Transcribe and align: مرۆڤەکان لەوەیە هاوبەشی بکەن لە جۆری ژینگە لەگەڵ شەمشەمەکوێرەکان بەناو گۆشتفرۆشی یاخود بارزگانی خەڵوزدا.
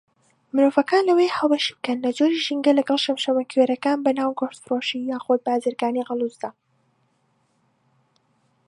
مرۆڤەکان 0.53 1.03
لەوەیە 1.07 1.35
هاوبەشی 1.37 1.75
بکەن 1.77 1.97
لە 2.05 2.09
جۆری 2.17 2.43
ژینگە 2.45 2.71
لەگەڵ 2.79 2.97
شەمشەمەکوێرەکان 3.05 3.97
بەناو 4.05 4.37
گۆشتفرۆشی 4.39 5.07
یاخود 5.11 5.39
بارزگانی 5.45 6.05
خەڵوزدا. 6.07 6.49